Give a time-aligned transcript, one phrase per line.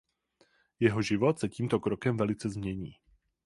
[0.79, 2.93] Jeho život se tímto krokem velice změní.